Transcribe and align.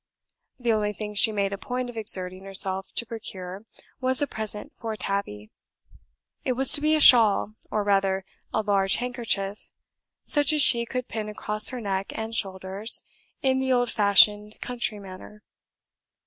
The 0.57 0.73
only 0.73 0.93
thing 0.93 1.13
she 1.13 1.31
made 1.31 1.53
a 1.53 1.59
point 1.59 1.87
of 1.87 1.95
exerting 1.95 2.43
herself 2.43 2.91
to 2.93 3.05
procure 3.05 3.65
was 3.99 4.19
a 4.19 4.25
present 4.25 4.73
for 4.79 4.95
Tabby. 4.95 5.51
It 6.43 6.53
was 6.53 6.71
to 6.71 6.81
be 6.81 6.95
a 6.95 6.99
shawl, 6.99 7.53
or 7.69 7.83
rather 7.83 8.25
a 8.51 8.63
large 8.63 8.95
handkerchief, 8.95 9.69
such 10.25 10.53
as 10.53 10.63
she 10.63 10.87
could 10.87 11.07
pin 11.07 11.29
across 11.29 11.69
her 11.69 11.79
neck 11.79 12.13
and 12.15 12.33
shoulders, 12.33 13.03
in 13.43 13.59
the 13.59 13.71
old 13.71 13.91
fashioned 13.91 14.59
country 14.59 14.97
manner. 14.97 15.43